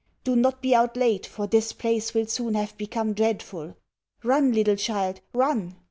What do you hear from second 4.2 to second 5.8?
Run, little child! Run!"